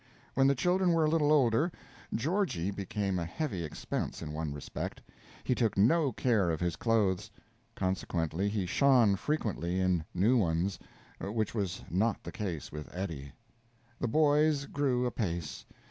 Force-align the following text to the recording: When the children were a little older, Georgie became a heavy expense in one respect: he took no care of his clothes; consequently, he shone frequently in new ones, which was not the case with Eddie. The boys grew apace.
When 0.33 0.47
the 0.47 0.55
children 0.55 0.93
were 0.93 1.05
a 1.05 1.09
little 1.11 1.31
older, 1.31 1.71
Georgie 2.11 2.71
became 2.71 3.19
a 3.19 3.25
heavy 3.25 3.63
expense 3.63 4.23
in 4.23 4.33
one 4.33 4.51
respect: 4.51 4.99
he 5.43 5.53
took 5.53 5.77
no 5.77 6.11
care 6.11 6.49
of 6.49 6.59
his 6.59 6.75
clothes; 6.75 7.29
consequently, 7.75 8.49
he 8.49 8.65
shone 8.65 9.15
frequently 9.15 9.79
in 9.79 10.03
new 10.15 10.37
ones, 10.37 10.79
which 11.21 11.53
was 11.53 11.83
not 11.87 12.23
the 12.23 12.31
case 12.31 12.71
with 12.71 12.89
Eddie. 12.91 13.31
The 13.99 14.07
boys 14.07 14.65
grew 14.65 15.05
apace. 15.05 15.67